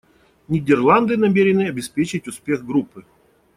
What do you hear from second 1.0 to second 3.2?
намерены обеспечить успех группы.